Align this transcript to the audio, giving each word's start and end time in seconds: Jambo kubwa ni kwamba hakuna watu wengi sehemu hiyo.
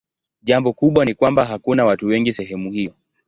Jambo 0.41 0.73
kubwa 0.73 1.05
ni 1.05 1.13
kwamba 1.13 1.45
hakuna 1.45 1.85
watu 1.85 2.07
wengi 2.07 2.33
sehemu 2.33 2.71
hiyo. 2.71 2.93